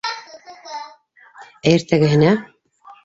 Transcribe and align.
Ә 1.73 1.77
иртәгәһенә. 1.77 2.33